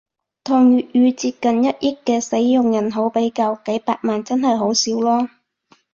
[0.43, 5.29] 同粵語接近一億嘅使用人口比較，幾百萬真係好少囉